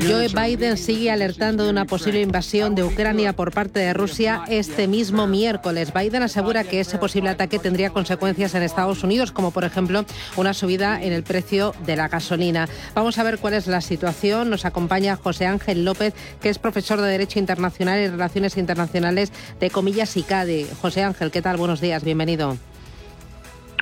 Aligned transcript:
Joe 0.00 0.28
Biden 0.28 0.78
sigue 0.78 1.10
alertando 1.10 1.64
de 1.64 1.70
una 1.70 1.84
posible 1.84 2.22
invasión 2.22 2.74
de 2.74 2.82
Ucrania 2.82 3.34
por 3.34 3.52
parte 3.52 3.80
de 3.80 3.92
Rusia 3.92 4.44
este 4.48 4.88
mismo 4.88 5.26
miércoles. 5.26 5.92
Biden 5.92 6.22
asegura 6.22 6.64
que 6.64 6.80
ese 6.80 6.96
posible 6.96 7.28
ataque 7.28 7.58
tendría 7.58 7.90
consecuencias 7.90 8.54
en 8.54 8.62
Estados 8.62 9.04
Unidos, 9.04 9.32
como 9.32 9.50
por 9.50 9.64
ejemplo 9.64 10.06
una 10.38 10.54
subida 10.54 11.02
en 11.02 11.12
el 11.12 11.24
precio 11.24 11.74
de 11.84 11.96
la 11.96 12.08
gasolina. 12.08 12.70
Vamos 12.94 13.18
a 13.18 13.22
ver 13.22 13.36
cuál 13.36 13.52
es 13.52 13.66
la 13.66 13.82
situación. 13.82 14.48
Nos 14.48 14.64
acompaña 14.64 15.16
José 15.16 15.44
Ángel 15.44 15.84
López, 15.84 16.14
que 16.40 16.48
es 16.48 16.58
profesor 16.58 17.02
de 17.02 17.08
Derecho 17.08 17.38
Internacional 17.38 18.00
y 18.00 18.08
Relaciones 18.08 18.56
Internacionales 18.56 19.30
de 19.60 19.68
Comillas 19.68 20.16
y 20.16 20.22
CADE. 20.22 20.66
José 20.80 21.02
Ángel, 21.02 21.30
¿qué 21.30 21.42
tal? 21.42 21.58
Buenos 21.58 21.82
días, 21.82 22.02
bienvenido. 22.02 22.69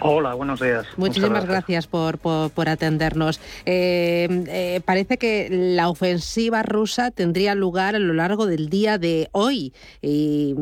Hola, 0.01 0.35
buenos 0.35 0.61
días. 0.61 0.87
Muchísimas 0.97 1.45
gracias, 1.45 1.87
por, 1.87 2.19
por, 2.19 2.69
atendernos. 2.69 3.41
Eh, 3.67 4.45
eh, 4.49 4.81
parece 4.85 5.19
que 5.19 5.49
la 5.51 5.89
ofensiva 5.89 6.63
rusa 6.63 7.11
tendría 7.11 7.55
lugar 7.55 7.97
a 7.97 7.99
lo 7.99 8.15
largo 8.15 8.47
del 8.47 8.69
día 8.69 8.99
de 8.99 9.29
hoy. 9.33 9.73
Y, 10.01 10.55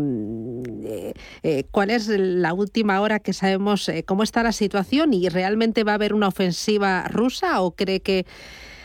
eh, 1.42 1.64
¿Cuál 1.70 1.90
es 1.90 2.08
la 2.08 2.54
última 2.54 3.00
hora 3.00 3.18
que 3.18 3.32
sabemos 3.32 3.90
cómo 4.06 4.22
está 4.22 4.42
la 4.42 4.52
situación? 4.52 5.12
¿Y 5.12 5.28
realmente 5.28 5.84
va 5.84 5.92
a 5.92 5.96
haber 5.96 6.14
una 6.14 6.28
ofensiva 6.28 7.04
rusa 7.08 7.60
o 7.60 7.72
cree 7.72 8.00
que 8.00 8.26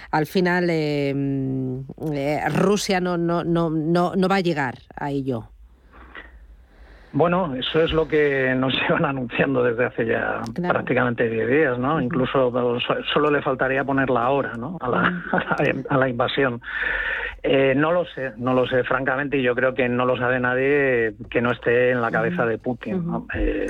al 0.10 0.26
final 0.26 0.68
Rusia 2.54 3.00
no, 3.00 3.18
no, 3.18 3.44
no, 3.46 3.70
no, 3.70 4.16
no 4.16 4.28
va 4.28 4.36
a 4.36 4.42
llegar 4.42 4.80
a 4.96 5.12
ello? 5.12 5.51
Bueno, 7.14 7.54
eso 7.56 7.82
es 7.82 7.92
lo 7.92 8.08
que 8.08 8.54
nos 8.56 8.74
llevan 8.82 9.06
anunciando 9.06 9.64
desde 9.64 9.86
hace 9.86 10.06
ya 10.06 10.42
prácticamente 10.56 11.30
10 11.30 11.48
días, 11.48 11.80
¿no? 11.80 12.02
Incluso 12.02 12.52
solo 13.14 13.32
le 13.32 13.42
faltaría 13.42 13.84
poner 13.84 14.10
la 14.10 14.30
hora, 14.30 14.54
¿no? 14.54 14.78
A 14.80 14.90
la, 14.90 15.24
a 15.90 15.98
la, 15.98 16.10
invasión. 16.10 16.62
Eh, 17.44 17.74
no 17.76 17.92
lo 17.92 18.06
sé, 18.06 18.34
no 18.38 18.54
lo 18.54 18.68
sé, 18.68 18.84
francamente, 18.84 19.38
y 19.38 19.42
yo 19.42 19.56
creo 19.56 19.74
que 19.74 19.90
no 19.90 20.06
lo 20.06 20.16
sabe 20.16 20.40
nadie 20.40 21.16
que 21.32 21.42
no 21.42 21.52
esté 21.52 21.90
en 21.90 22.00
la 22.00 22.12
cabeza 22.12 22.46
de 22.46 22.60
Putin. 22.60 23.04
Eh, 23.34 23.66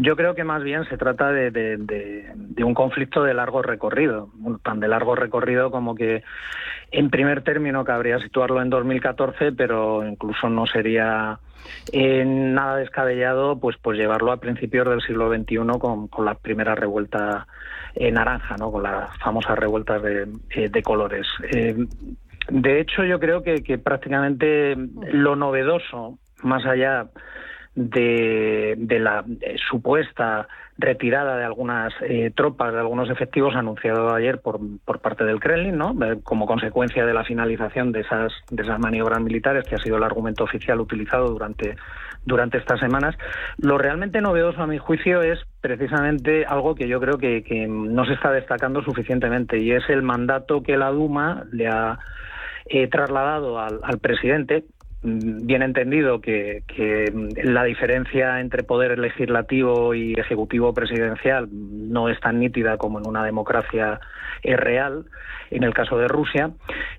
yo 0.00 0.16
creo 0.16 0.34
que 0.34 0.42
más 0.42 0.64
bien 0.64 0.84
se 0.86 0.96
trata 0.96 1.30
de, 1.30 1.52
de, 1.52 2.64
un 2.64 2.74
conflicto 2.74 3.22
de 3.22 3.34
largo 3.34 3.62
recorrido, 3.62 4.30
tan 4.64 4.80
de 4.80 4.88
largo 4.88 5.14
recorrido 5.14 5.70
como 5.70 5.94
que 5.94 6.24
en 6.90 7.08
primer 7.08 7.42
término 7.42 7.84
cabría 7.84 8.18
situarlo 8.18 8.60
en 8.60 8.70
2014, 8.70 9.52
pero 9.52 10.04
incluso 10.04 10.48
no 10.48 10.66
sería 10.66 11.38
eh, 11.92 12.24
nada 12.26 12.76
descabellado 12.76 13.60
pues 13.60 13.76
pues 13.80 13.96
llevarlo 13.96 14.32
a 14.32 14.38
principios 14.38 14.88
del 14.88 15.02
siglo 15.02 15.32
XXI 15.32 15.78
con, 15.78 16.08
con 16.08 16.24
la 16.24 16.34
primera 16.34 16.74
revuelta 16.74 17.46
eh, 17.94 18.10
naranja, 18.10 18.56
¿no? 18.56 18.72
con 18.72 18.82
las 18.82 19.16
famosas 19.18 19.56
revueltas 19.56 20.02
de 20.02 20.82
colores. 20.82 21.28
Eh, 22.48 22.52
de 22.52 22.80
hecho, 22.80 23.04
yo 23.04 23.18
creo 23.18 23.42
que, 23.42 23.62
que 23.62 23.78
prácticamente 23.78 24.74
lo 25.12 25.36
novedoso, 25.36 26.18
más 26.42 26.64
allá 26.66 27.08
de, 27.74 28.74
de 28.76 28.98
la 28.98 29.24
supuesta 29.70 30.48
retirada 30.80 31.36
de 31.36 31.44
algunas 31.44 31.92
eh, 32.02 32.30
tropas, 32.34 32.72
de 32.72 32.78
algunos 32.78 33.10
efectivos 33.10 33.56
anunciado 33.56 34.14
ayer 34.14 34.40
por, 34.40 34.60
por 34.84 35.00
parte 35.00 35.24
del 35.24 35.40
Kremlin, 35.40 35.76
¿no? 35.76 35.90
Eh, 36.04 36.20
como 36.22 36.46
consecuencia 36.46 37.04
de 37.04 37.12
la 37.12 37.24
finalización 37.24 37.90
de 37.90 38.00
esas, 38.00 38.32
de 38.50 38.62
esas 38.62 38.78
maniobras 38.78 39.20
militares, 39.20 39.64
que 39.68 39.74
ha 39.74 39.78
sido 39.78 39.96
el 39.96 40.04
argumento 40.04 40.44
oficial 40.44 40.80
utilizado 40.80 41.28
durante, 41.30 41.76
durante 42.24 42.58
estas 42.58 42.78
semanas. 42.78 43.16
Lo 43.58 43.76
realmente 43.76 44.20
novedoso, 44.20 44.62
a 44.62 44.68
mi 44.68 44.78
juicio, 44.78 45.22
es 45.22 45.40
precisamente 45.60 46.44
algo 46.44 46.76
que 46.76 46.86
yo 46.86 47.00
creo 47.00 47.18
que, 47.18 47.42
que 47.42 47.66
no 47.66 48.04
se 48.06 48.12
está 48.12 48.30
destacando 48.30 48.80
suficientemente, 48.82 49.58
y 49.58 49.72
es 49.72 49.82
el 49.88 50.02
mandato 50.02 50.62
que 50.62 50.76
la 50.76 50.90
Duma 50.90 51.44
le 51.50 51.66
ha 51.66 51.98
eh, 52.70 52.88
trasladado 52.88 53.58
al, 53.58 53.98
presidente, 54.00 54.64
Mm, 55.02 55.46
bien 55.46 55.62
entendido 55.62 56.20
que, 56.20 56.64
la 57.44 57.62
diferencia 57.64 58.40
entre 58.40 58.64
poder 58.64 58.98
legislativo 58.98 59.94
y 59.94 60.14
ejecutivo 60.14 60.74
presidencial 60.74 61.48
no 61.52 62.08
es 62.08 62.18
tan 62.20 62.40
nítida 62.40 62.76
como 62.78 62.98
en 62.98 63.06
una 63.06 63.24
democracia 63.24 64.00
eh, 64.42 64.56
real, 64.56 65.04
en 65.50 65.62
el 65.62 65.72
caso 65.72 65.98
de 65.98 66.08
Rusia, 66.08 66.50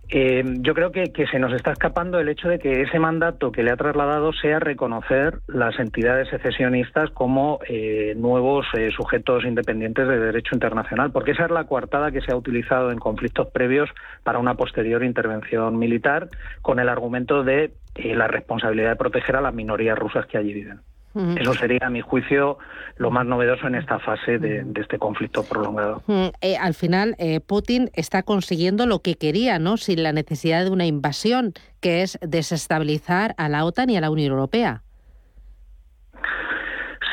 eh, 0.10 0.44
yo 0.62 0.74
creo 0.74 0.92
que, 0.92 1.12
se 1.32 1.40
nos 1.40 1.54
está 1.54 1.72
escapando 1.72 2.20
el 2.20 2.30
hecho 2.30 2.50
de 2.50 2.58
que 2.58 2.82
ese 2.82 2.98
mandato 2.98 3.52
que 3.52 3.62
le 3.62 3.72
ha 3.72 3.78
trasladado 3.78 4.34
sea 4.34 4.60
reconocer 4.60 5.40
las 5.48 5.80
entidades 5.80 6.30
secesionistas 6.30 7.12
como 7.12 7.60
eh, 7.68 8.16
nuevos 8.18 8.66
sujetos 8.96 9.46
independientes 9.46 10.08
de 10.08 10.20
derecho 10.20 10.56
internacional, 10.56 11.12
porque 11.12 11.32
esa 11.32 11.46
es 11.46 11.52
la 11.52 11.66
coartada 11.66 12.12
que 12.12 12.22
se 12.22 12.32
ha 12.32 12.36
utilizado 12.36 12.92
en 12.92 12.98
conflictos 12.98 13.50
previos 13.52 13.90
para 14.24 14.40
una 14.40 14.56
posterior 14.56 15.04
intervención 15.04 15.78
militar 15.78 16.30
con 16.62 16.80
el 16.80 16.90
argumento 16.90 17.44
de 17.44 17.74
la 17.96 18.28
responsabilidad 18.28 18.92
de 18.92 18.96
proteger 18.96 19.36
a 19.36 19.42
las 19.42 19.54
minorías 19.54 19.98
rusas 19.98 20.26
que 20.26 20.38
allí 20.38 20.54
viven. 20.54 20.80
Eso 21.38 21.54
sería, 21.54 21.80
a 21.82 21.90
mi 21.90 22.02
juicio, 22.02 22.58
lo 22.98 23.12
más 23.12 23.26
novedoso 23.26 23.68
en 23.68 23.76
esta 23.76 24.00
fase 24.00 24.38
de, 24.38 24.66
este 24.76 24.98
conflicto 24.98 25.44
prolongado. 25.44 26.02
Eh, 26.42 26.58
al 26.58 26.74
final, 26.74 27.16
eh, 27.18 27.40
Putin 27.40 27.90
está 27.94 28.24
consiguiendo 28.24 28.86
lo 28.86 29.00
que 29.00 29.16
quería, 29.16 29.60
¿no? 29.60 29.78
Sin 29.78 30.04
la 30.04 30.14
necesidad 30.14 30.64
de 30.64 30.72
una 30.72 30.86
invasión, 30.86 31.54
que 31.82 32.02
es 32.02 32.18
desestabilizar 32.22 33.36
a 33.38 33.50
la 33.50 33.66
OTAN 33.66 33.90
y 33.90 33.98
a 33.98 34.02
la 34.02 34.10
Unión 34.10 34.32
Europea. 34.32 34.84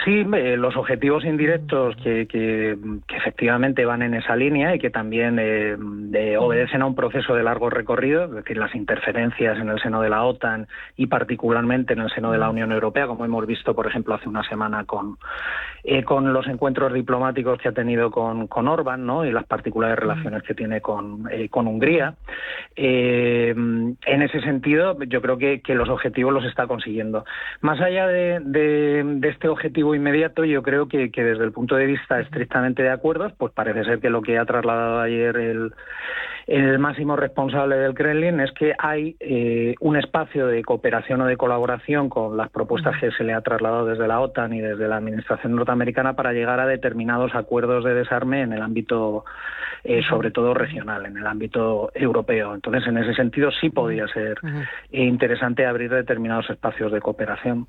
Sí, 0.07 0.25
eh, 0.35 0.57
los 0.57 0.77
objetivos 0.77 1.25
indirectos 1.25 1.97
que, 1.97 2.79
efectivamente 3.09 3.85
van 3.85 4.03
en 4.03 4.15
esa 4.15 4.37
línea 4.37 4.73
y 4.73 4.79
que 4.79 4.89
también 4.89 5.37
eh, 5.41 5.77
obedecen 6.39 6.83
a 6.83 6.87
un 6.87 6.95
proceso 6.95 7.35
de 7.35 7.43
largo 7.43 7.71
recorrido, 7.71 8.27
es 8.27 8.31
decir, 8.31 8.57
las 8.57 8.73
interferencias 8.77 9.59
en 9.59 9.69
el 9.69 9.81
seno 9.81 10.01
de 10.01 10.09
la 10.09 10.23
OTAN 10.23 10.69
y 10.97 11.09
particularmente 11.09 11.95
en 11.95 12.03
el 12.03 12.11
seno 12.11 12.31
de 12.31 12.39
la 12.39 12.49
Unión 12.49 12.71
Europea, 12.71 13.09
como 13.09 13.25
hemos 13.25 13.45
visto, 13.49 13.75
por 13.75 13.89
ejemplo, 13.89 14.15
hace 14.15 14.29
una 14.29 14.49
semana 14.49 14.85
con, 14.85 15.17
eh, 15.83 16.05
con 16.05 16.33
los 16.33 16.47
encuentros 16.47 16.93
diplomáticos 16.93 17.59
que 17.59 17.71
ha 17.71 17.73
tenido 17.73 18.13
con, 18.13 18.47
con 18.47 18.69
Orban 18.69 19.05
¿no? 19.05 19.25
y 19.25 19.33
las 19.33 19.47
particulares 19.47 19.99
relaciones 19.99 20.45
que 20.45 20.55
tiene 20.55 20.81
con, 20.81 21.29
con 21.51 21.67
Hungría. 21.67 22.15
en 22.77 23.97
ese 24.05 24.41
sentido, 24.43 24.97
yo 25.03 25.21
creo 25.21 25.37
que, 25.37 25.61
los 25.75 25.89
objetivos 25.89 26.33
los 26.33 26.45
está 26.45 26.69
consiguiendo. 26.69 27.25
Más 27.61 27.81
allá 27.81 28.07
de, 28.07 28.39
de 28.41 29.29
este 29.29 29.49
objetivo 29.49 29.96
inmediato, 29.97 30.45
yo 30.45 30.63
creo 30.63 30.89
que, 30.89 31.11
que, 31.11 31.25
desde 31.25 31.45
el 31.45 31.53
punto 31.53 31.77
de 31.77 31.87
vista 31.87 32.21
estrictamente 32.21 32.83
de 32.83 32.91
acuerdos, 32.91 33.33
pues 33.37 33.53
parece 33.53 33.85
ser 33.85 34.01
que 34.01 34.11
lo 34.11 34.23
que 34.23 34.39
ha 34.39 34.45
trasladado 34.45 35.01
ayer 35.01 35.37
el, 35.37 35.73
el 36.47 36.79
máximo 36.79 37.17
responsable 37.17 37.77
del 37.77 37.95
Kremlin 37.95 38.39
es 38.39 38.53
que 38.53 38.73
hay 38.79 39.17
eh, 39.19 39.75
un 39.81 39.97
espacio 39.97 40.47
de 40.47 40.63
cooperación 40.63 41.21
o 41.23 41.27
de 41.27 41.37
colaboración 41.37 42.09
con 42.09 42.37
las 42.37 42.51
propuestas 42.51 42.95
que 43.01 43.11
se 43.11 43.25
le 43.25 43.35
ha 43.35 43.41
trasladado 43.41 43.87
desde 43.87 44.07
la 44.07 44.21
OTAN 44.21 44.53
y 44.53 44.61
desde 44.61 44.87
la 44.87 44.99
Administración 44.99 45.57
norteamericana 45.57 46.15
para 46.15 46.33
llegar 46.33 46.61
a 46.61 46.67
determinados 46.67 47.35
acuerdos 47.35 47.85
de 47.85 47.95
desarme 47.95 48.43
en 48.43 48.53
el 48.53 48.63
ámbito, 48.63 49.25
eh, 49.83 50.03
sobre 50.09 50.31
todo 50.31 50.55
regional, 50.55 51.07
en 51.07 51.17
el 51.17 51.27
ámbito 51.27 51.91
europeo. 51.95 52.55
Entonces, 52.55 52.87
en 52.87 52.99
ese 52.99 53.15
sentido, 53.15 53.51
sí 53.61 53.71
podría 53.71 54.07
ser 54.07 54.39
interesante 54.93 55.67
abrir 55.67 55.91
determinados 55.91 56.49
espacios 56.49 56.93
de 56.93 57.01
cooperación. 57.01 57.67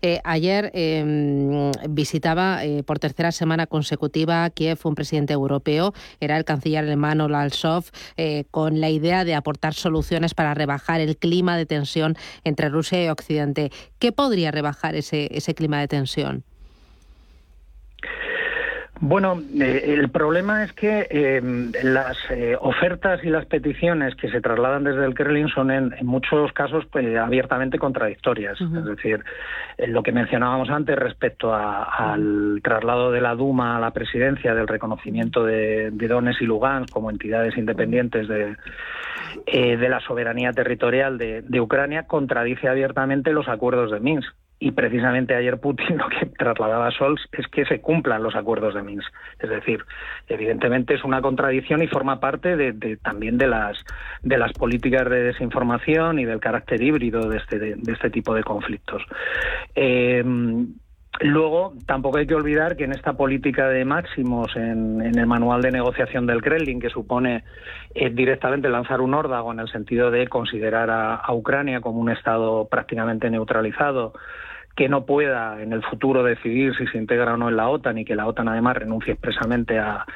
Eh, 0.00 0.20
ayer 0.22 0.70
mm, 0.72 1.61
visitaba 1.88 2.64
eh, 2.64 2.82
por 2.82 2.98
tercera 2.98 3.32
semana 3.32 3.66
consecutiva 3.66 4.48
Kiev 4.50 4.78
un 4.84 4.94
presidente 4.94 5.32
europeo, 5.32 5.92
era 6.20 6.36
el 6.36 6.44
canciller 6.44 6.84
alemán 6.84 7.20
Olaf 7.20 7.90
eh, 8.16 8.44
con 8.50 8.80
la 8.80 8.90
idea 8.90 9.24
de 9.24 9.34
aportar 9.34 9.74
soluciones 9.74 10.34
para 10.34 10.54
rebajar 10.54 11.00
el 11.00 11.16
clima 11.16 11.56
de 11.56 11.66
tensión 11.66 12.16
entre 12.44 12.68
Rusia 12.68 13.04
y 13.04 13.08
Occidente. 13.08 13.70
¿Qué 13.98 14.12
podría 14.12 14.50
rebajar 14.50 14.94
ese, 14.94 15.28
ese 15.32 15.54
clima 15.54 15.80
de 15.80 15.88
tensión? 15.88 16.44
Bueno, 19.04 19.42
eh, 19.60 19.96
el 19.98 20.10
problema 20.10 20.62
es 20.62 20.72
que 20.74 21.08
em, 21.10 21.72
las 21.82 22.16
eh, 22.30 22.56
ofertas 22.60 23.18
y 23.24 23.30
las 23.30 23.46
peticiones 23.46 24.14
que 24.14 24.30
se 24.30 24.40
trasladan 24.40 24.84
desde 24.84 25.04
el 25.04 25.12
Kremlin 25.12 25.48
son 25.48 25.72
en, 25.72 25.92
muchos 26.02 26.52
casos 26.52 26.84
pues, 26.86 27.16
abiertamente 27.16 27.80
contradictorias. 27.80 28.60
Es 28.60 28.84
decir, 28.84 29.24
eh, 29.76 29.88
lo 29.88 30.04
que 30.04 30.12
mencionábamos 30.12 30.70
antes 30.70 30.96
respecto 30.96 31.52
al 31.52 32.60
traslado 32.62 33.10
de 33.10 33.20
la 33.20 33.34
Duma 33.34 33.76
a 33.76 33.80
la 33.80 33.90
presidencia 33.90 34.54
del 34.54 34.68
reconocimiento 34.68 35.44
de, 35.44 35.90
Donetsk 35.90 36.42
y 36.42 36.46
Lugansk 36.46 36.92
como 36.92 37.10
entidades 37.10 37.58
independientes 37.58 38.28
de, 38.28 38.54
de 39.52 39.88
la 39.88 39.98
soberanía 39.98 40.52
territorial 40.52 41.18
de, 41.18 41.42
de 41.42 41.60
Ucrania 41.60 42.04
contradice 42.04 42.68
abiertamente 42.68 43.32
los 43.32 43.48
acuerdos 43.48 43.90
de 43.90 43.98
Minsk 43.98 44.32
y 44.62 44.70
precisamente 44.70 45.34
ayer 45.34 45.58
Putin 45.58 45.96
lo 45.98 46.08
que 46.08 46.26
trasladaba 46.26 46.86
a 46.86 46.90
Scholz 46.92 47.20
es 47.32 47.48
que 47.48 47.64
se 47.64 47.80
cumplan 47.80 48.22
los 48.22 48.36
acuerdos 48.36 48.74
de 48.74 48.82
Minsk. 48.82 49.12
Es 49.40 49.50
decir, 49.50 49.84
evidentemente 50.28 50.94
es 50.94 51.02
una 51.02 51.20
contradicción 51.20 51.82
y 51.82 51.88
forma 51.88 52.20
parte 52.20 52.56
de, 52.56 52.96
también 52.98 53.38
de 53.38 53.48
las 53.48 54.52
políticas 54.52 55.10
de 55.10 55.24
desinformación 55.24 56.20
y 56.20 56.24
del 56.24 56.38
carácter 56.38 56.80
híbrido 56.80 57.28
de 57.28 57.38
este, 57.38 57.58
de, 57.58 57.92
este 57.92 58.10
tipo 58.10 58.34
de 58.34 58.44
conflictos. 58.44 59.02
Eh, 59.74 60.22
Luego, 61.20 61.74
tampoco 61.86 62.18
hay 62.18 62.26
que 62.26 62.34
olvidar 62.34 62.76
que 62.76 62.84
en 62.84 62.92
esta 62.92 63.12
política 63.12 63.68
de 63.68 63.84
máximos, 63.84 64.56
en, 64.56 65.00
el 65.00 65.26
manual 65.26 65.62
de 65.62 65.70
negociación 65.70 66.26
del 66.26 66.42
Kremlin, 66.42 66.80
que 66.80 66.88
supone 66.88 67.44
eh, 67.94 68.10
directamente 68.10 68.68
lanzar 68.68 69.00
un 69.00 69.14
órdago 69.14 69.52
en 69.52 69.60
el 69.60 69.68
sentido 69.68 70.10
de 70.10 70.26
considerar 70.26 70.90
a, 70.90 71.32
Ucrania 71.32 71.80
como 71.80 72.00
un 72.00 72.10
Estado 72.10 72.66
prácticamente 72.68 73.30
neutralizado, 73.30 74.14
que 74.76 74.88
no 74.88 75.04
pueda 75.04 75.62
en 75.62 75.72
el 75.72 75.82
futuro 75.82 76.22
decidir 76.22 76.74
si 76.76 76.86
se 76.86 76.98
integra 76.98 77.34
o 77.34 77.36
no 77.36 77.48
en 77.48 77.56
la 77.56 77.68
OTAN 77.68 77.98
y 77.98 78.04
que 78.04 78.16
la 78.16 78.26
OTAN 78.26 78.48
además 78.48 78.76
renuncie 78.76 79.12
expresamente 79.12 79.78
a, 79.78 80.06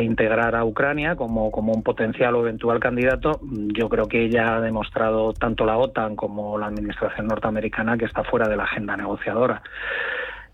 integrar 0.00 0.56
a 0.56 0.64
Ucrania 0.64 1.16
como, 1.16 1.50
como 1.50 1.72
un 1.72 1.82
potencial 1.82 2.34
o 2.34 2.40
eventual 2.40 2.80
candidato, 2.80 3.40
yo 3.42 3.88
creo 3.88 4.06
que 4.06 4.30
ya 4.30 4.56
ha 4.56 4.60
demostrado 4.60 5.32
tanto 5.34 5.66
la 5.66 5.76
OTAN 5.76 6.16
como 6.16 6.58
la 6.58 6.66
Administración 6.66 7.26
norteamericana 7.26 7.98
que 7.98 8.06
está 8.06 8.24
fuera 8.24 8.48
de 8.48 8.56
la 8.56 8.64
agenda 8.64 8.96
negociadora. 8.96 9.62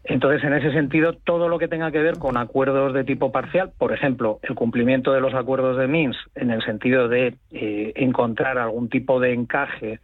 Entonces, 0.05 0.43
en 0.43 0.55
ese 0.55 0.73
sentido, 0.73 1.13
todo 1.13 1.49
lo 1.49 1.59
que 1.59 1.69
tenga 1.69 1.93
que 1.93 2.01
ver 2.01 2.19
con 2.19 2.37
acuerdos 2.37 2.93
de 2.93 3.05
tipo 3.05 3.31
parcial, 3.31 3.73
por 3.79 3.93
ejemplo, 3.93 4.41
el 4.43 4.55
cumplimiento 4.55 5.13
de 5.13 5.21
los 5.21 5.35
acuerdos 5.35 5.79
de 5.79 5.87
Minsk, 5.87 6.19
en 6.35 6.51
el 6.51 6.63
sentido 6.65 7.09
de 7.09 7.37
eh, 7.53 7.93
encontrar 7.95 8.59
algún 8.59 8.89
tipo 8.89 9.21
de 9.21 9.33
encaje 9.33 10.01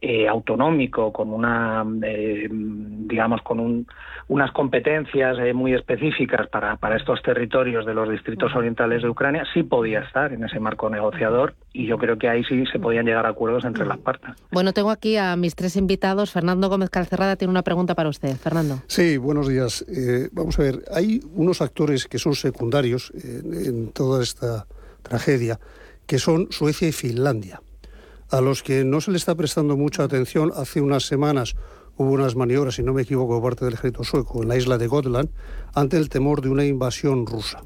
eh, 0.00 0.28
autonómico, 0.28 1.12
con 1.12 1.32
una, 1.32 1.84
eh, 2.04 2.46
digamos, 2.48 3.42
con 3.42 3.84
unas 4.28 4.52
competencias 4.52 5.36
eh, 5.40 5.52
muy 5.52 5.74
específicas 5.74 6.46
para, 6.48 6.76
para 6.76 6.96
estos 6.96 7.20
territorios 7.20 7.84
de 7.84 7.94
los 7.94 8.08
distritos 8.08 8.54
orientales 8.54 9.02
de 9.02 9.08
Ucrania, 9.08 9.42
sí 9.52 9.64
podía 9.64 10.00
estar 10.00 10.32
en 10.32 10.44
ese 10.44 10.60
marco 10.60 10.88
negociador 10.88 11.54
y 11.72 11.86
yo 11.86 11.98
creo 11.98 12.16
que 12.16 12.28
ahí 12.28 12.44
sí 12.44 12.64
se 12.70 12.78
podían 12.78 13.06
llegar 13.06 13.26
a 13.26 13.30
acuerdos 13.30 13.64
entre 13.64 13.86
las 13.86 13.98
partes. 13.98 14.30
Bueno, 14.52 14.72
tengo 14.72 14.90
aquí 14.90 15.16
a 15.16 15.34
mis 15.34 15.56
tres 15.56 15.76
invitados. 15.76 16.30
Fernando 16.30 16.68
Gómez 16.68 16.90
Calcerrada 16.90 17.34
tiene 17.34 17.50
una 17.50 17.62
pregunta 17.62 17.96
para 17.96 18.08
usted. 18.08 18.36
Fernando. 18.36 18.76
Sí, 18.86 19.16
buenos 19.38 19.52
días. 19.52 19.84
vamos 20.32 20.58
a 20.58 20.62
ver, 20.62 20.84
hay 20.90 21.22
unos 21.34 21.62
actores 21.62 22.08
que 22.08 22.18
son 22.18 22.34
secundarios 22.34 23.12
en 23.14 23.92
toda 23.92 24.20
esta 24.20 24.66
tragedia, 25.02 25.60
que 26.06 26.18
son 26.18 26.48
Suecia 26.50 26.88
y 26.88 26.92
Finlandia 26.92 27.62
a 28.30 28.40
los 28.40 28.64
que 28.64 28.84
no 28.84 29.00
se 29.00 29.12
le 29.12 29.16
está 29.16 29.36
prestando 29.36 29.76
mucha 29.76 30.02
atención. 30.02 30.52
Hace 30.56 30.80
unas 30.80 31.06
semanas 31.06 31.54
hubo 31.96 32.10
unas 32.10 32.34
maniobras, 32.34 32.74
si 32.74 32.82
no 32.82 32.92
me 32.92 33.02
equivoco, 33.02 33.40
parte 33.40 33.64
del 33.64 33.74
ejército 33.74 34.02
sueco 34.02 34.42
en 34.42 34.48
la 34.48 34.56
isla 34.56 34.76
de 34.76 34.88
Gotland 34.88 35.30
ante 35.72 35.96
el 35.98 36.08
temor 36.08 36.42
de 36.42 36.48
una 36.48 36.64
invasión 36.64 37.24
rusa. 37.24 37.62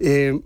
Eh, 0.00 0.40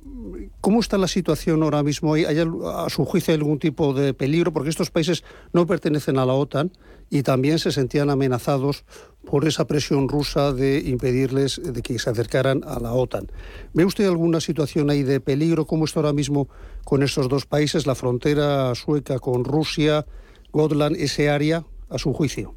¿Cómo 0.61 0.81
está 0.81 0.99
la 0.99 1.09
situación 1.09 1.63
ahora 1.63 1.83
mismo? 1.83 2.15
¿Hay, 2.15 2.25
a 2.25 2.91
su 2.91 3.05
juicio 3.05 3.35
algún 3.35 3.59
tipo 3.59 3.95
de 3.95 4.15
peligro? 4.15 4.53
Porque 4.53 4.71
estos 4.71 4.91
países 4.91 5.23
no 5.53 5.67
pertenecen 5.67 6.19
a 6.19 6.27
la 6.27 6.33
OTAN 6.33 6.73
y 7.11 7.23
también 7.23 7.59
se 7.59 7.71
sentían 7.71 8.11
amenazados 8.11 8.85
por 9.25 9.47
esa 9.47 9.67
presión 9.67 10.09
rusa 10.09 10.53
de 10.53 10.81
impedirles 10.81 11.61
de 11.63 11.83
que 11.83 11.99
se 11.99 12.11
acercaran 12.11 12.63
a 12.65 12.81
la 12.81 12.93
OTAN. 12.93 13.31
¿Ve 13.75 13.85
usted 13.85 14.07
alguna 14.07 14.41
situación 14.41 14.91
ahí 14.91 15.03
de 15.03 15.21
peligro? 15.21 15.67
¿Cómo 15.67 15.85
está 15.85 16.01
ahora 16.01 16.13
mismo 16.13 16.49
con 16.85 17.03
estos 17.03 17.29
dos 17.29 17.47
países, 17.47 17.87
la 17.87 17.95
frontera 17.95 18.75
sueca 18.75 19.19
con 19.19 19.45
Rusia, 19.45 20.07
Gotland, 20.53 20.97
ese 20.97 21.31
área, 21.31 21.65
a 21.89 21.99
su 21.99 22.13
juicio? 22.13 22.55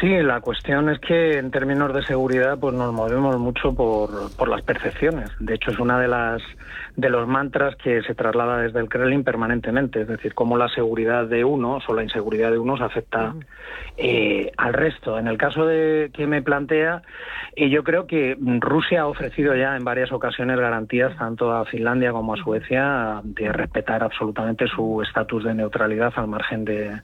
Sí, 0.00 0.08
la 0.22 0.40
cuestión 0.40 0.88
es 0.88 0.98
que 0.98 1.36
en 1.36 1.50
términos 1.50 1.92
de 1.92 2.02
seguridad 2.02 2.58
pues 2.58 2.74
nos 2.74 2.90
movemos 2.90 3.38
mucho 3.38 3.74
por, 3.74 4.34
por 4.34 4.48
las 4.48 4.62
percepciones. 4.62 5.30
De 5.38 5.54
hecho, 5.54 5.72
es 5.72 5.78
una 5.78 6.00
de 6.00 6.08
las 6.08 6.42
de 6.96 7.08
los 7.08 7.26
mantras 7.26 7.76
que 7.76 8.02
se 8.02 8.14
traslada 8.14 8.58
desde 8.58 8.80
el 8.80 8.88
Kremlin 8.88 9.24
permanentemente, 9.24 10.02
es 10.02 10.08
decir, 10.08 10.34
cómo 10.34 10.56
la 10.56 10.68
seguridad 10.68 11.26
de 11.26 11.44
unos 11.44 11.88
o 11.88 11.94
la 11.94 12.02
inseguridad 12.02 12.50
de 12.50 12.58
unos 12.58 12.80
afecta 12.80 13.34
eh, 13.96 14.50
al 14.56 14.72
resto. 14.72 15.18
En 15.18 15.26
el 15.28 15.38
caso 15.38 15.66
de 15.66 16.10
que 16.12 16.26
me 16.26 16.42
plantea, 16.42 17.02
eh, 17.56 17.70
yo 17.70 17.84
creo 17.84 18.06
que 18.06 18.36
Rusia 18.60 19.02
ha 19.02 19.06
ofrecido 19.06 19.54
ya 19.54 19.76
en 19.76 19.84
varias 19.84 20.12
ocasiones 20.12 20.58
garantías 20.58 21.16
tanto 21.16 21.52
a 21.52 21.64
Finlandia 21.64 22.12
como 22.12 22.34
a 22.34 22.36
Suecia 22.36 23.20
de 23.24 23.52
respetar 23.52 24.02
absolutamente 24.02 24.66
su 24.66 25.02
estatus 25.02 25.44
de 25.44 25.54
neutralidad 25.54 26.12
al 26.16 26.28
margen 26.28 26.64
de, 26.64 27.00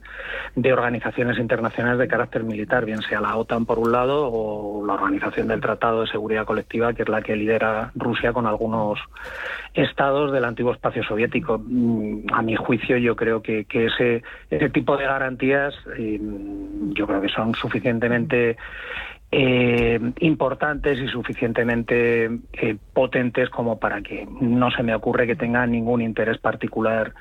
de 0.55 0.73
organizaciones 0.73 1.39
internacionales 1.39 1.99
de 1.99 2.07
carácter 2.07 2.43
militar, 2.43 2.85
bien 2.87 3.01
sea 3.01 3.21
la 3.21 3.35
OTAN 3.35 3.65
por 3.65 3.77
un 3.77 3.91
lado 3.91 4.31
o 4.31 4.83
la 4.85 4.93
Organización 4.93 5.49
del 5.49 5.61
Tratado 5.61 6.01
de 6.01 6.07
Seguridad 6.07 6.45
Colectiva, 6.45 6.93
que 6.93 7.03
es 7.03 7.09
la 7.09 7.21
que 7.21 7.35
lidera 7.35 7.91
Rusia 7.95 8.33
con 8.33 8.47
algunos 8.47 8.97
estados 9.73 10.31
del 10.31 10.45
antiguo 10.45 10.71
espacio 10.71 11.03
soviético. 11.03 11.61
Mm, 11.63 12.33
a 12.33 12.41
mi 12.41 12.55
juicio, 12.55 12.97
yo 12.97 13.15
creo 13.15 13.41
que, 13.41 13.67
ese, 13.69 14.23
tipo 14.69 14.97
de 14.97 15.03
garantías, 15.03 15.75
eh, 15.97 16.19
yo 16.93 17.05
creo 17.05 17.21
que 17.21 17.29
son 17.29 17.53
suficientemente 17.53 18.57
eh, 19.31 19.99
importantes 20.21 20.97
y 20.99 21.07
suficientemente 21.09 22.31
eh, 22.53 22.77
potentes 22.93 23.49
como 23.49 23.77
para 23.77 24.01
que 24.01 24.25
no 24.39 24.71
se 24.71 24.81
me 24.83 24.95
ocurre 24.95 25.27
que 25.27 25.35
tenga 25.35 25.67
ningún 25.67 26.01
interés 26.01 26.37
particular 26.37 27.13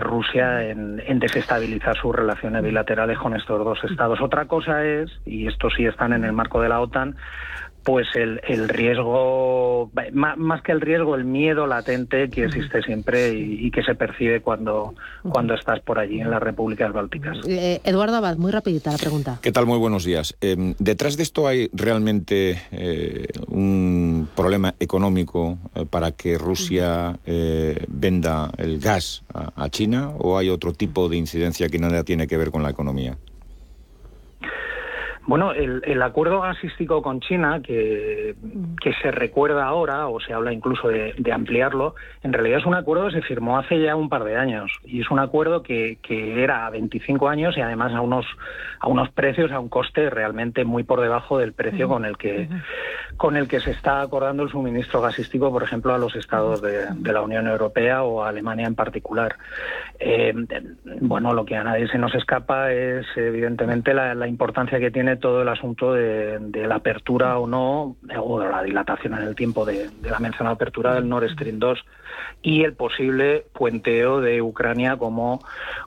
Rusia 0.00 0.68
en, 0.68 1.18
desestabilizar 1.18 1.96
sus 1.96 2.14
relaciones 2.14 2.62
bilaterales 2.62 3.18
con 3.18 3.34
estos 3.34 3.64
dos 3.64 3.82
estados. 3.84 4.20
Otra 4.20 4.46
cosa 4.46 4.84
es, 4.84 5.10
y 5.24 5.46
estos 5.46 5.74
sí 5.74 5.86
están 5.86 6.12
en 6.12 6.24
el 6.24 6.32
marco 6.32 6.60
de 6.60 6.68
la 6.68 6.80
OTAN, 6.80 7.16
pues 7.82 8.06
el, 8.14 8.40
el 8.46 8.68
riesgo, 8.68 9.90
más, 10.12 10.62
que 10.62 10.72
el 10.72 10.80
riesgo, 10.80 11.14
el 11.14 11.24
miedo 11.24 11.66
latente 11.66 12.30
que 12.30 12.44
existe 12.44 12.82
siempre 12.82 13.30
y, 13.30 13.70
que 13.70 13.82
se 13.82 13.94
percibe 13.94 14.40
cuando, 14.40 14.94
cuando 15.28 15.54
estás 15.54 15.80
por 15.80 15.98
allí 15.98 16.20
en 16.20 16.30
las 16.30 16.42
repúblicas 16.42 16.92
bálticas. 16.92 17.38
Eh, 17.46 17.80
Eduardo 17.84 18.16
Abad, 18.16 18.36
muy 18.36 18.52
rapidita 18.52 18.92
la 18.92 18.98
pregunta. 18.98 19.38
¿Qué 19.42 19.50
tal? 19.50 19.66
Muy 19.66 19.78
buenos 19.78 20.04
días. 20.04 20.36
Em, 20.40 20.74
¿Detrás 20.78 21.16
de 21.16 21.22
esto 21.22 21.48
hay 21.48 21.70
realmente 21.72 22.60
eh, 22.70 23.26
un 23.48 24.28
problema 24.36 24.74
económico 24.78 25.58
eh, 25.74 25.86
para 25.88 26.12
que 26.12 26.38
Rusia 26.38 27.18
venda 27.88 28.50
el 28.58 28.78
gas 28.78 29.22
a, 29.32 29.64
a 29.64 29.68
China 29.70 30.10
o 30.18 30.38
hay 30.38 30.50
otro 30.50 30.72
tipo 30.72 31.08
de 31.08 31.16
incidencia 31.16 31.68
que 31.68 31.78
nada 31.78 32.04
tiene 32.04 32.26
que 32.26 32.36
ver 32.36 32.50
con 32.50 32.62
la 32.62 32.70
economía? 32.70 33.16
Bueno, 35.24 35.52
el, 35.52 36.02
acuerdo 36.02 36.40
gasístico 36.40 37.00
con 37.00 37.20
China, 37.20 37.60
que, 37.62 38.34
se 39.00 39.10
recuerda 39.12 39.64
ahora, 39.64 40.08
o 40.08 40.18
se 40.18 40.32
habla 40.32 40.52
incluso 40.52 40.88
de, 40.88 41.32
ampliarlo, 41.32 41.94
en 42.22 42.32
realidad 42.32 42.58
es 42.58 42.66
un 42.66 42.74
acuerdo 42.74 43.06
que 43.06 43.14
se 43.14 43.22
firmó 43.22 43.58
hace 43.58 43.80
ya 43.80 43.94
un 43.94 44.08
par 44.08 44.24
de 44.24 44.36
años. 44.36 44.72
Y 44.84 45.00
es 45.00 45.10
un 45.10 45.20
acuerdo 45.20 45.62
que, 45.62 45.98
era 46.10 46.66
a 46.66 46.70
25 46.70 47.28
años 47.28 47.56
y 47.56 47.60
además 47.60 47.92
a 47.92 48.00
unos, 48.00 48.26
a 48.80 48.88
unos 48.88 49.10
precios, 49.10 49.52
a 49.52 49.60
un 49.60 49.68
coste 49.68 50.10
realmente 50.10 50.64
muy 50.64 50.82
por 50.82 51.00
debajo 51.00 51.38
del 51.38 51.52
precio 51.52 51.88
con 51.88 52.04
el 52.04 52.16
que, 52.16 52.48
con 53.16 53.36
el 53.36 53.46
que 53.46 53.60
se 53.60 53.70
está 53.70 54.02
acordando 54.02 54.42
el 54.42 54.50
suministro 54.50 55.00
gasístico, 55.00 55.52
por 55.52 55.62
ejemplo, 55.62 55.94
a 55.94 55.98
los 55.98 56.16
estados 56.16 56.60
de, 56.60 57.12
la 57.12 57.22
Unión 57.22 57.46
Europea 57.46 58.02
o 58.02 58.24
a 58.24 58.30
Alemania 58.30 58.66
en 58.66 58.74
particular. 58.74 59.36
Eh, 60.00 60.34
bueno, 61.00 61.32
lo 61.32 61.44
que 61.44 61.54
a 61.54 61.62
nadie 61.62 61.86
se 61.88 61.98
nos 61.98 62.14
escapa 62.14 62.72
es 62.72 63.06
evidentemente 63.16 63.94
la 63.94 64.26
importancia 64.26 64.80
que 64.80 64.90
tiene 64.90 65.11
todo 65.16 65.42
el 65.42 65.48
asunto 65.48 65.92
de, 65.92 66.38
la 66.66 66.76
apertura 66.76 67.38
o 67.38 67.46
no, 67.46 67.96
o 68.18 68.40
la 68.40 68.62
dilatación 68.62 69.14
en 69.14 69.22
el 69.22 69.34
tiempo 69.34 69.64
de, 69.64 69.90
la 70.02 70.18
mencionada 70.18 70.54
apertura 70.54 70.94
del 70.94 71.08
Nord 71.08 71.30
Stream 71.30 71.58
2 71.58 71.84
y 72.42 72.64
el 72.64 72.74
posible 72.74 73.44
puenteo 73.52 74.20
de 74.20 74.42
Ucrania 74.42 74.96
como, 74.96 75.40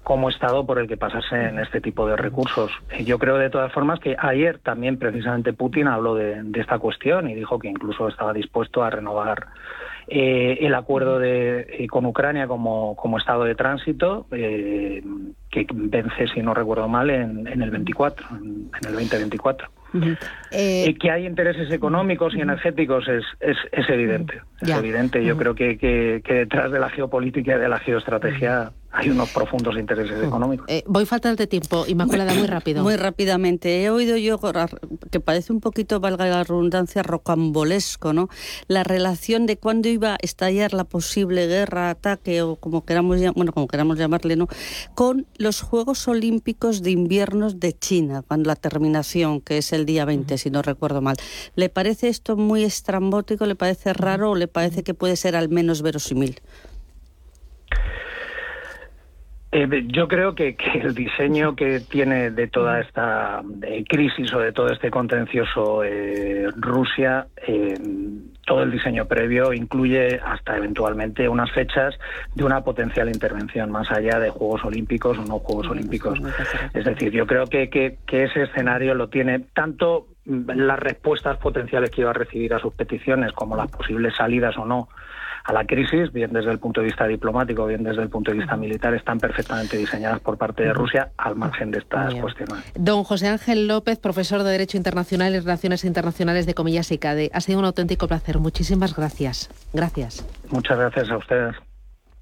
como 0.03 0.29
Estado 0.29 0.65
por 0.65 0.79
el 0.79 0.87
que 0.87 0.97
pasasen 0.97 1.59
este 1.59 1.81
tipo 1.81 2.07
de 2.07 2.15
recursos. 2.15 2.71
Yo 3.03 3.19
creo 3.19 3.37
de 3.37 3.49
todas 3.49 3.71
formas 3.73 3.99
que 3.99 4.15
ayer 4.17 4.59
también 4.59 4.97
precisamente 4.97 5.53
Putin 5.53 5.87
habló 5.87 6.15
de, 6.15 6.43
esta 6.55 6.79
cuestión 6.79 7.29
y 7.29 7.35
dijo 7.35 7.59
que 7.59 7.67
incluso 7.67 8.07
estaba 8.07 8.33
dispuesto 8.33 8.83
a 8.83 8.89
renovar 8.89 9.47
eh, 10.07 10.59
el 10.61 10.75
acuerdo 10.75 11.19
de, 11.19 11.61
eh, 11.69 11.87
con 11.87 12.05
Ucrania 12.05 12.47
como, 12.47 12.95
como 12.95 13.17
estado 13.17 13.43
de 13.43 13.55
tránsito, 13.55 14.27
eh, 14.31 15.03
que 15.55 15.67
vence, 15.73 16.27
si 16.33 16.41
no 16.41 16.53
recuerdo 16.53 16.87
mal, 16.87 17.09
en, 17.09 17.47
en 17.47 17.61
el 17.61 17.71
24, 17.71 18.27
en, 18.31 18.69
en 18.81 18.87
el 18.87 18.93
2024. 18.93 19.69
Eh, 20.51 20.95
que 20.99 21.11
hay 21.11 21.25
intereses 21.25 21.71
económicos 21.71 22.35
y 22.35 22.41
energéticos 22.41 23.07
es, 23.07 23.23
es, 23.39 23.57
es 23.71 23.89
evidente. 23.89 24.41
Es 24.61 24.69
evidente. 24.71 25.23
Yo 25.23 25.37
creo 25.37 25.55
que, 25.55 25.77
que, 25.77 26.21
que, 26.23 26.33
detrás 26.33 26.71
de 26.71 26.79
la 26.79 26.89
geopolítica 26.89 27.55
y 27.55 27.59
de 27.59 27.69
la 27.69 27.79
geoestrategia 27.79 28.71
hay 28.95 29.09
unos 29.09 29.29
profundos 29.29 29.77
intereses 29.77 30.23
económicos. 30.23 30.65
Eh, 30.69 30.83
voy 30.87 31.05
falta 31.05 31.35
de 31.35 31.47
tiempo, 31.47 31.85
Inmaculada, 31.85 32.33
muy 32.33 32.47
rápido. 32.47 32.81
Muy 32.81 32.95
rápidamente. 32.95 33.83
He 33.83 33.89
oído 33.89 34.15
yo 34.15 34.39
que 35.11 35.19
parece 35.19 35.51
un 35.51 35.59
poquito, 35.59 35.99
valga 35.99 36.25
la 36.27 36.43
redundancia, 36.43 37.03
rocambolesco, 37.03 38.13
¿no? 38.13 38.29
La 38.67 38.83
relación 38.83 39.47
de 39.47 39.57
cuándo 39.57 39.89
iba 39.89 40.13
a 40.13 40.17
estallar 40.21 40.73
la 40.73 40.85
posible 40.85 41.45
guerra, 41.47 41.89
ataque 41.89 42.41
o 42.41 42.55
como 42.55 42.85
queramos, 42.85 43.19
bueno, 43.35 43.51
como 43.51 43.67
queramos 43.67 43.97
llamarle, 43.97 44.37
¿no? 44.37 44.47
Con 44.93 45.27
los 45.37 45.61
Juegos 45.61 46.07
Olímpicos 46.07 46.81
de 46.81 46.91
Inviernos 46.91 47.59
de 47.59 47.77
China, 47.77 48.23
cuando 48.25 48.47
la 48.47 48.55
terminación, 48.55 49.41
que 49.41 49.57
es 49.57 49.73
el 49.73 49.85
día 49.85 50.05
20, 50.05 50.37
si 50.37 50.49
no 50.49 50.61
recuerdo 50.61 51.01
mal. 51.01 51.17
¿Le 51.55 51.67
parece 51.67 52.07
esto 52.07 52.37
muy 52.37 52.63
estrambótico? 52.63 53.45
¿Le 53.45 53.55
parece 53.55 53.91
raro 53.91 54.31
o 54.31 54.35
le 54.35 54.47
parece 54.47 54.83
que 54.83 54.93
puede 54.93 55.17
ser 55.17 55.35
al 55.35 55.49
menos 55.49 55.81
verosímil? 55.81 56.41
Eh, 59.57 59.85
yo 59.87 60.09
creo 60.09 60.35
que, 60.35 60.57
el 60.73 60.93
diseño 60.93 61.55
que 61.55 61.79
tiene 61.79 62.29
de 62.29 62.47
toda 62.47 62.81
esta 62.81 63.41
crisis 63.87 64.33
o 64.33 64.39
de 64.39 64.51
todo 64.51 64.67
este 64.67 64.91
contencioso 64.91 65.81
eh, 65.81 66.47
Rusia, 66.57 67.27
eh, 67.47 67.73
todo 68.45 68.63
el 68.63 68.71
diseño 68.71 69.05
previo 69.05 69.53
incluye 69.53 70.19
hasta 70.21 70.57
eventualmente 70.57 71.29
unas 71.29 71.49
fechas 71.53 71.95
de 72.33 72.43
una 72.43 72.65
potencial 72.65 73.07
intervención 73.07 73.71
más 73.71 73.89
allá 73.91 74.19
de 74.19 74.29
Juegos 74.29 74.65
Olímpicos 74.65 75.17
o 75.17 75.23
no 75.23 75.39
Juegos 75.39 75.69
Olímpicos. 75.69 76.19
Es 76.73 76.83
decir, 76.83 77.13
yo 77.13 77.25
creo 77.25 77.45
que, 77.45 77.69
que, 77.69 77.99
que 78.05 78.25
ese 78.25 78.43
escenario 78.43 78.93
lo 78.93 79.07
tiene 79.07 79.39
tanto 79.53 80.07
las 80.25 80.79
respuestas 80.79 81.37
potenciales 81.37 81.91
que 81.91 82.01
iba 82.01 82.09
a 82.09 82.13
recibir 82.13 82.53
a 82.53 82.59
sus 82.59 82.73
peticiones 82.73 83.31
como 83.33 83.55
las 83.55 83.69
posibles 83.69 84.15
salidas 84.15 84.57
o 84.57 84.65
no 84.65 84.89
a 85.45 85.53
la 85.53 85.63
crisis, 85.63 86.11
bien 86.11 86.33
desde 86.33 86.49
el 86.49 86.57
punto 86.57 86.81
de 86.81 86.87
vista 86.87 87.05
diplomático, 87.05 87.67
bien 87.67 87.83
desde 87.83 88.01
el 88.01 88.09
punto 88.09 88.31
de 88.31 88.37
vista 88.37 88.57
militar, 88.57 88.95
están 88.95 89.19
perfectamente 89.19 89.77
diseñadas 89.77 90.19
por 90.19 90.37
parte 90.37 90.63
de 90.63 90.73
Rusia 90.73 91.11
al 91.17 91.35
margen 91.35 91.69
de 91.69 91.77
estas 91.77 92.15
cuestiones. 92.15 92.63
Don 92.73 93.03
José 93.03 93.27
Ángel 93.27 93.67
López, 93.67 93.99
profesor 93.99 94.41
de 94.41 94.49
Derecho 94.49 94.77
Internacional 94.77 95.35
y 95.35 95.39
Relaciones 95.39 95.85
Internacionales 95.85 96.47
de 96.47 96.55
Comillas 96.55 96.91
y 96.91 96.97
CADE. 96.97 97.29
Ha 97.31 97.41
sido 97.41 97.59
un 97.59 97.65
auténtico 97.65 98.07
placer. 98.07 98.39
Muchísimas 98.39 98.95
gracias. 98.95 99.49
Gracias. 99.71 100.25
Muchas 100.49 100.79
gracias 100.79 101.11
a 101.11 101.17
ustedes. 101.17 101.55